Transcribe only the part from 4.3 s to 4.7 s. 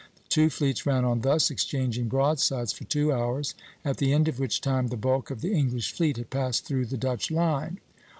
which